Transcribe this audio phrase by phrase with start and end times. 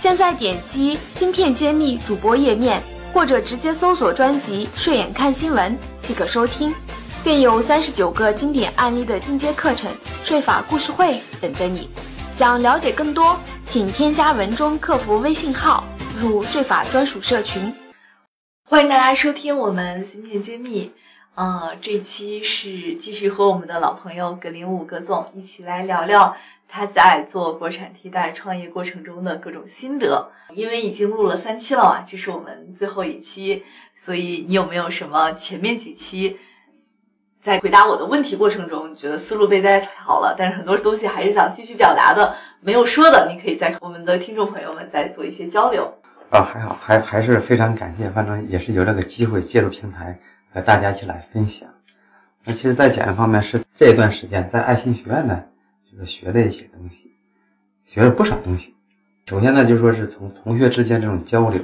[0.00, 2.80] 现在点击“芯片揭秘”主播页面，
[3.12, 6.72] 或者直接搜索专辑“睡眼看新闻”即可收听，
[7.24, 9.90] 更有三十九个经典案例的进阶课程——
[10.22, 11.88] 税法故事会等着你。
[12.36, 15.82] 想了解更多，请添加文中客服微信号，
[16.16, 17.74] 入税法专属社群。
[18.68, 20.92] 欢迎大家收听我们“芯片揭秘”。
[21.34, 26.36] 呃，这期是继续和我们的老朋友葛林武葛总一起来聊聊。
[26.68, 33.64] 他在做国产替代创业过程中的各种心得，因为已经录了三期了嘛，这是我们最后一期，
[33.94, 36.38] 所以你有没有什么前面几期
[37.40, 45.94] 在回答我的问题过程中，觉得思路被大家好了，但是很多东西还是想继续表达的，没有说的，你可以在我们的听众朋友们再做一些交流。
[46.28, 50.18] 啊，还好，还还是非常感谢，反正也是有这个机会借助平台
[50.52, 51.66] 和大家一起来分享。
[52.44, 55.42] 那其实，在讲方面是这一段时间在爱心学院呢。
[56.04, 57.10] 学了一些东西，
[57.84, 58.74] 学了不少东西。
[59.26, 61.60] 首先呢，就说是从同学之间这种交流，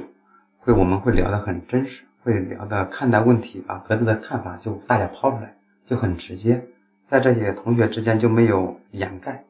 [0.59, 5.55] 会我们会聊得很真实，会聊的看待问题，把各自的看法就大家抛出来，
[5.87, 6.63] 就很直接。
[7.09, 9.43] 在这些同学之间就没有掩盖，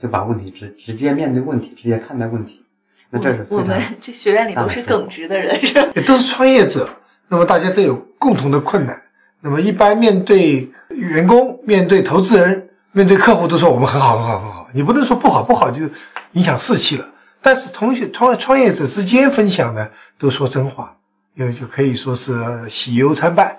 [0.00, 2.64] 就把问题直直接面对问题，直接看待问题。
[3.10, 6.88] 那这是我们这学院里都是耿直的人，是也都是创业者。
[7.28, 9.02] 那么大家都有共同的困难。
[9.40, 12.68] 那么一般面对员工，面对投资人。
[12.92, 15.84] 面对客户都说我们很好很好很好，你不能说不好不好就
[16.32, 17.08] 影响士气了。
[17.40, 20.96] 但是同学创创业者之间分享呢，都说真话，
[21.34, 22.34] 因为就可以说是
[22.68, 23.58] 喜忧参半。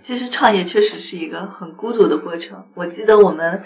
[0.00, 2.64] 其实创业确实是一个很孤独的过程。
[2.74, 3.62] 我记得我们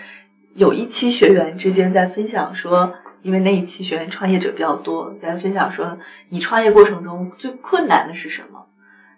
[0.54, 5.99] 有一期学员之间在分享说，因为那一期学员创业者比较多，在分享说
[6.31, 8.66] 你创业过程中最困难的是什么？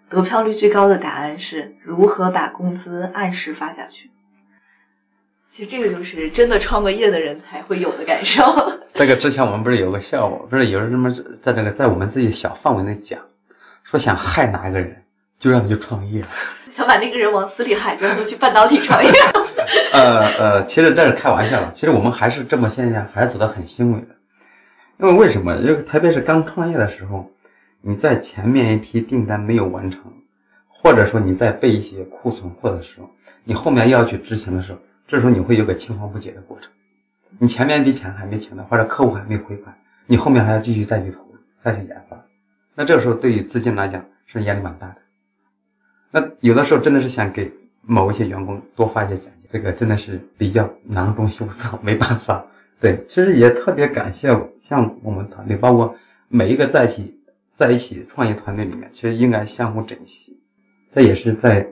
[0.09, 4.11] 得票率最高的答案是如何把工资按时发下去。
[5.49, 8.43] 其实这个就是真的创过业的人才会有的感受。
[8.93, 11.11] 这个之前我们不是有个笑话，不是有人这么
[11.41, 13.19] 在那个在我们自己小范围内讲，
[13.83, 15.03] 说想害哪一个人，
[15.39, 16.23] 就让他去创业，
[16.71, 19.11] 想把那个人往死里害，就让他去半导体创业。
[19.91, 21.71] 呃呃，其实这是开玩笑的。
[21.73, 24.07] 其实我们还是这么现象，还是走得很欣慰的。
[24.99, 25.55] 因为为什么？
[25.57, 27.31] 因为特别是刚创业的时候，
[27.81, 30.01] 你在前面一批订单没有完成，
[30.67, 33.09] 或者说你在备一些库存货的时候，
[33.43, 34.79] 你后面要去执行的时候。
[35.09, 36.69] 这时候你会有个青黄不接的过程，
[37.39, 39.75] 你前面的钱还没请到，或者客户还没回款，
[40.05, 41.25] 你后面还要继续再去投、
[41.63, 42.23] 再去研发。
[42.75, 44.97] 那这个时候对于资金来讲是压力蛮大的。
[46.11, 52.45] 那有的时候真的是想给某一些员工多发一些奖金，这个真的是比较囊中羞涩，没办法。
[52.79, 54.29] 对，其实也特别感谢
[54.61, 55.95] 像我们团队，包括
[56.27, 57.19] 每一个在一起
[57.55, 60.39] 在一起创业团队里面，其实应该相互珍惜。
[60.93, 61.67] 这也是在。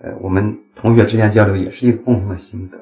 [0.00, 2.78] 呃，我们同学之间交流也是一个共同的心得，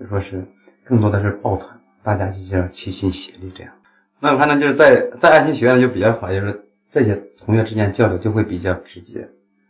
[0.00, 0.44] 就说是
[0.82, 3.72] 更多的是抱团，大家就要齐心协力这样。
[4.18, 9.28] 那反正就是在在爱心学院就比较好，就是这些同学之间交流就会比较直接，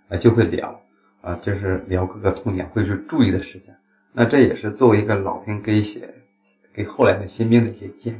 [0.09, 0.81] 啊，就会聊，
[1.21, 3.75] 啊，就是聊各个痛点，会去注意的事情。
[4.15, 6.15] 那这也是作为一个老兵给一些
[6.73, 8.19] 给后来的新兵的一些建议，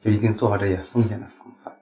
[0.00, 1.74] 就一定做好这些风险的防范。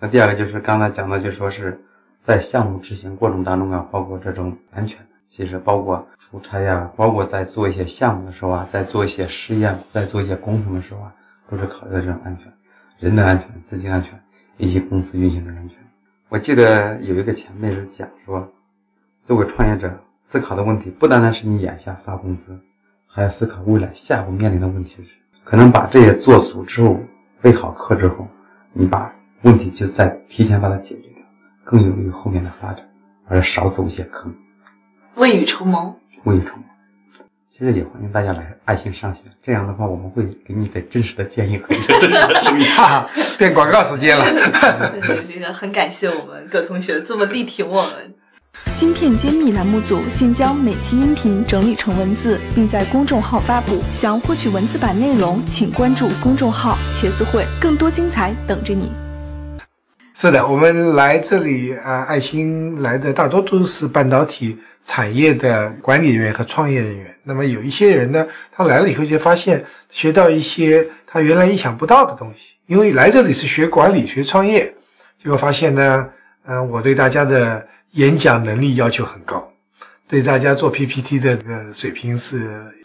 [0.00, 1.82] 那第二个就是刚才讲的，就说是。
[2.26, 11.14] 在项目执行过程当中啊，包括这种安全，其实包括出差呀，包括在做一些项目的时候啊，在做一些试验，在做一些工程的时候啊，
[11.48, 12.52] 都是考虑的这种安全，
[12.98, 14.20] 人的安全、资金安全
[14.56, 15.78] 以及公司运行的安全。
[16.28, 18.52] 我记得有一个前辈是讲说，
[19.22, 22.58] 作为创业者思考的问题，不单单是你眼下发工资，
[23.06, 25.10] 还要思考未来下一步面临的问题是，
[25.44, 26.98] 可能把这些做足之后，
[27.40, 28.26] 备好课之后，
[28.72, 31.05] 你把问题就在提前把它解决。
[31.66, 32.88] 更有利于后面的发展，
[33.28, 34.32] 而少走一些坑。
[35.16, 36.62] 未雨绸缪，未雨绸缪。
[37.50, 42.64] 其实也欢迎大家来爱心上学，这样的话我们会给你的真实的建议和真实的注意。
[43.36, 44.24] 变广告时间了。
[44.94, 48.14] 这个很感谢我们各同学这么力挺我们。
[48.66, 53.82] 芯片揭秘栏目组现将每期音频整理成文字，并在公众号发布。
[53.90, 58.92] 想获取文字版内容，请关注公众号“茄子会”，更多精彩等着你。
[60.18, 67.14] 是的，我们来这里啊，爱心来的大多都是半导体产业的管理人员和创业人员。
[67.22, 72.54] 那么有一些人呢，他来了以后就发现学到一些他原来意想不到的东西。
[72.64, 74.74] 因为来这里是学管理、学创业，
[75.22, 76.08] 结果发现呢，
[76.46, 79.52] 嗯、我对大家的演讲能力要求很高，
[80.08, 82.38] 对大家做 PPT 的这个水平是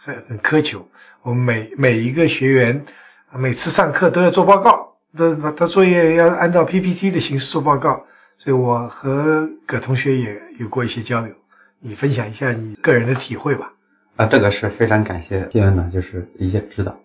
[0.03, 0.85] 很很苛求。
[1.21, 2.85] 我们每每一个学员，
[3.33, 8.05] 每次上课都要做报告，都把他作业要按照 PPT 的形式做报告。
[8.37, 11.31] 所以我和葛同学也有过一些交流，
[11.79, 13.71] 你分享一下你个人的体会吧。
[14.15, 16.97] 啊，这个是非常感谢谢院长，就是一些指导。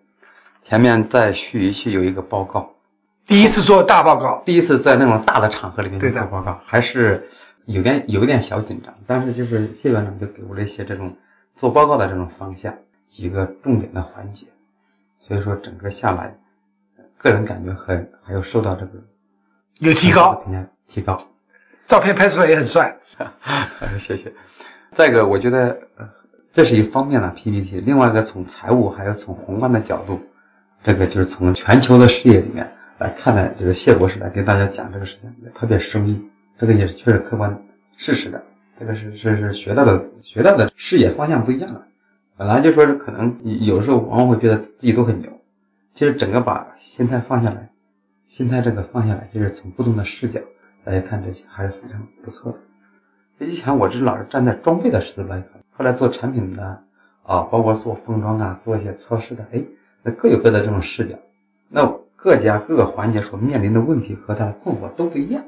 [0.63, 2.75] 前面在盱眙区有一个报告，
[3.27, 7.29] 第一次做大报告，第一次在那种大的场合里面做报告，还是
[7.67, 11.15] 有点有一点小紧张，但是就是谢院长就给我了一些这种
[11.55, 12.75] 做报告的这种方向，
[13.09, 14.47] 几个重点的环节，
[15.29, 16.33] 所以说整个下来，呃
[17.19, 18.93] 个人感觉很还有受到这个
[19.79, 21.19] 有提高，评价提高。
[21.87, 22.97] 照片拍出来也很帅。
[23.81, 24.33] 呃 谢谢。
[24.93, 26.09] 再一个，我觉得呃
[26.53, 30.21] 这是一方面的 PPT，另外一个从财务还有从宏观的角度，
[30.83, 37.63] 这个就是从全球的视野里面来看待就是谢博士来给大家讲这个事情，也特别生硬，这个也是确实客观
[37.97, 38.43] 事实的，
[38.81, 41.87] 这个是是是学到的学到的视野方向不一样了。
[42.37, 45.31] 本来就说是可能有时候往往会觉得自己都很牛，
[45.97, 47.71] 其实整个把心态放下来，
[48.27, 50.39] 心态这个放下来，就是从不同的视角
[50.85, 53.47] 大家看这些还是非常不错的。
[53.47, 56.85] 以前我是老是站在装备的视角来看，后来做产品的
[57.23, 59.65] 啊，包括做封装啊，做一些测试的，哎，
[60.03, 61.19] 那各有各的这种视角，
[61.71, 65.45] 那各家各个环节所面临的问题和他的困惑都不一样。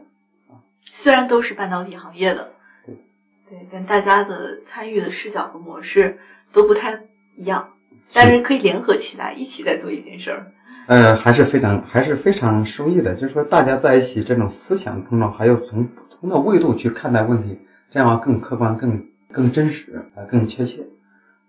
[0.86, 2.52] 虽然都是半导体行业的，
[2.86, 2.96] 对，
[3.50, 6.18] 对，但大家的参与的视角和模式
[6.52, 7.02] 都不太
[7.36, 7.74] 一样，
[8.12, 10.52] 但是可以联合起来，一起在做一件事儿。
[10.86, 17.58] 呃，还是非常还是非常受益的，就是说大家在一起这种思想碰撞，还有从不同的维度去看待问题，
[17.90, 20.86] 这样更客观、更更真实啊、更确切，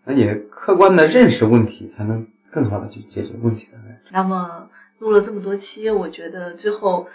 [0.04, 3.78] 那也客观的认识问题，才能更好的去解决问题的。
[4.12, 4.68] 那么
[4.98, 7.08] 录了这么多期，我觉得最后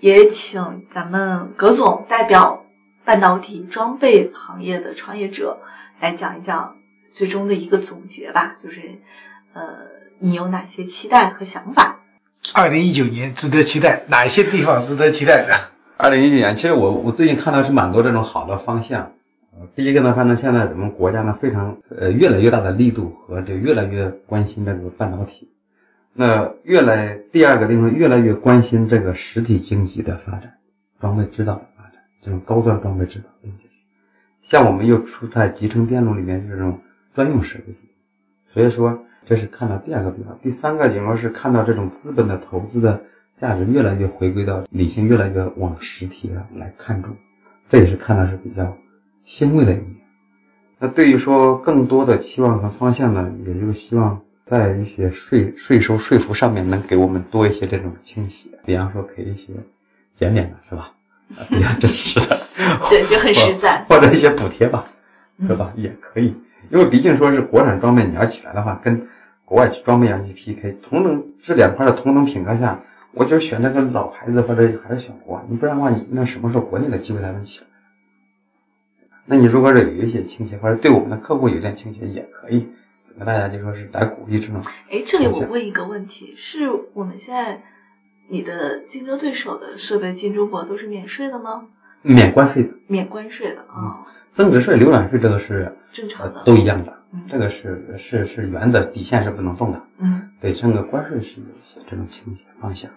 [0.00, 2.64] 也请咱们葛总代表
[3.04, 5.60] 半导体装备行业的创业者
[6.00, 6.76] 来讲一讲
[7.12, 8.80] 最终的一个总结吧，就是
[9.52, 9.62] 呃，
[10.18, 12.00] 你有哪些期待和想法？
[12.54, 15.54] 二零一九年值得期待，哪一些地方值得期待的？
[15.96, 19.12] 二零一九年，其实我我最近看到是蛮多这种好的方向。
[19.58, 25.50] 呃，第一个呢，反正现在咱们国家呢非常呃越来越大的力度和这越来越关心这个半导体。
[26.12, 30.54] 那越来第二个地方越来越关心这个实体经济的发展，
[31.00, 33.26] 装备制造的发展，这种高端装备制造
[34.40, 36.80] 像我们又处在集成电路里面这种
[37.18, 37.74] 专用设备，
[38.54, 40.38] 所以说这是看到第二个地方。
[40.40, 43.02] 第三个情况是看到这种资本的投资的
[43.36, 47.16] 价值越来越回归到理性，越来越往实体上来看重，
[47.68, 48.76] 这也是看到是比较
[49.24, 49.96] 欣慰的一面。
[50.78, 59.52] 那对于说更多的期望和方向呢，也就是希望在一些税税收税负上面能给我们多一些这种倾斜，比方说给一些
[60.14, 60.92] 减免的是吧？
[61.36, 62.38] 啊 比较真实的，
[62.88, 63.84] 对，就很实在。
[63.88, 64.84] 或者一些补贴吧，
[65.48, 65.72] 是吧？
[65.76, 66.34] 也可以，
[66.70, 69.08] 因为毕竟说是国产装备你要起来的话，跟
[69.44, 72.80] 国外装备要去 PK，同等这两块的同等品格下，
[73.12, 77.66] 我就选这个老牌子或者还是选国外，你不然的话，你那什么时候国内的机会才能起来？
[79.24, 82.66] 那你如果是有一些倾斜，或者对我们的客户有点倾斜，也可以
[83.16, 84.62] 跟大家就说是来鼓励这种。
[84.90, 87.62] 哎，这里我问一个问题：是我们现在
[88.28, 91.66] 你的竞争对手的设备进中国都是免税的吗？
[92.02, 94.06] 免关税的，免关税的啊、
[94.38, 99.82] 增值税、流转税这个是正常的呃都一样的，嗯这个是是是原的底线是不能动的。
[99.98, 102.88] 嗯对，这个关税是有一些这种倾斜方向。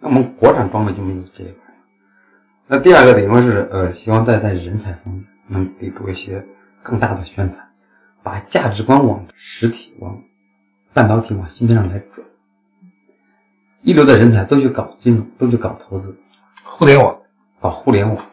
[0.00, 1.74] 那我们国产装备就没有这一块。
[2.68, 6.42] 那第二个等于说是呃，希望在在人才方面能给多一些
[6.82, 7.68] 更大的宣传，
[8.22, 10.22] 把价值观往实体、往
[10.94, 12.26] 半导体、往芯片上来转。
[13.82, 16.16] 一流的人才都去搞金融，都去搞投资，
[16.64, 17.18] 互联网，
[17.60, 18.24] 搞互联网。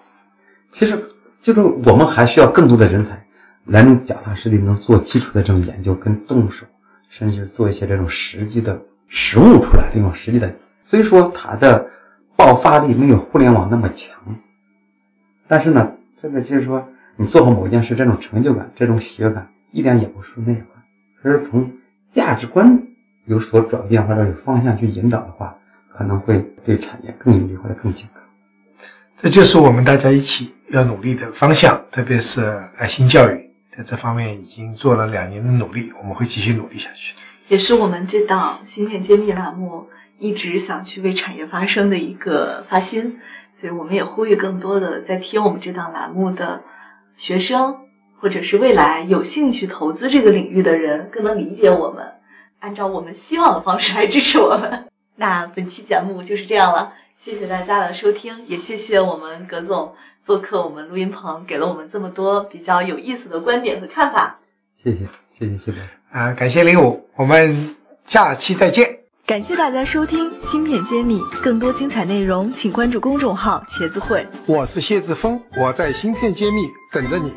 [0.72, 1.05] 其实
[1.41, 3.25] 就是我们还需要更多的人才
[3.65, 6.65] 来能脚踏实地，能做基础的这种研究跟动手，
[7.10, 10.53] 甚至做一些这种实际的实物出来，这种实际的。
[10.81, 11.88] 虽说它的
[12.36, 14.17] 爆发力没有互联网那么强，
[15.48, 20.65] 但是呢，这个就是说你做好某件事，这种成就感、这种喜悦感一点也不输那一块。
[21.22, 21.72] 所以说从
[22.10, 22.81] 价值观
[23.25, 25.55] 有所转变或者有方向去引导的话，
[25.96, 28.24] 可能会对产业更有利或者更健康。
[29.17, 32.42] 这就是我们大家一起要努力的方向，特别是
[32.78, 37.16] 爱心教育，在这方面已经做了两年的努力，我们会继续努力下去。
[37.48, 39.88] 也是我们这档芯片揭秘栏目
[40.20, 43.20] 一直想去为产业发声的一个发心，
[43.60, 46.62] 所以我们也呼吁更多的在听我们这档栏目的
[47.18, 47.78] 学生，
[48.20, 52.06] 或者是未来有兴趣投资这个领域的人，更能理解我们，
[52.60, 54.86] 按照我们希望的方式来支持我们。
[55.16, 64.40] 那本期节目就是这样了，谢谢大家的收听，也谢谢我们葛总做客我们录音棚，给了我们这么多比较有意思的观点和看法。
[64.82, 65.00] 谢谢，
[65.38, 65.90] 谢谢谢博士。
[66.14, 69.00] 啊，感谢零五，我们下期再见。
[69.26, 74.26] 感谢大家收听《芯片揭秘》，更多精彩内容请关注公众号“茄子会”。
[74.48, 77.36] 我是谢志峰，我在芯片揭秘等着你。